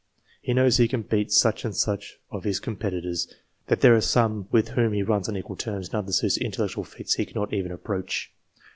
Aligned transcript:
He 0.41 0.55
knows 0.55 0.77
he 0.77 0.87
can 0.87 1.03
beat 1.03 1.31
such 1.31 1.63
and 1.63 1.75
such 1.75 2.17
of 2.31 2.43
his 2.43 2.59
competitors; 2.59 3.31
that 3.67 3.81
there 3.81 3.95
are 3.95 4.01
some 4.01 4.47
with 4.51 4.69
whom 4.69 4.93
he 4.93 5.03
runs 5.03 5.29
on 5.29 5.37
equal 5.37 5.55
terms, 5.55 5.89
and 5.89 5.95
others 5.97 6.21
whose 6.21 6.39
intellectual 6.39 6.83
feats 6.83 7.13
he 7.13 7.25
cannot 7.27 7.53
even 7.53 7.71
approach. 7.71 8.33